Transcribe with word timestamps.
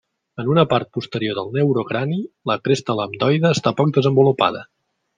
En 0.43 0.47
una 0.53 0.63
part 0.71 0.89
posterior 0.97 1.37
del 1.41 1.53
neurocrani, 1.59 2.19
la 2.53 2.57
cresta 2.69 2.99
lambdoide 3.03 3.55
està 3.59 3.79
poc 3.83 3.97
desenvolupada. 4.01 4.69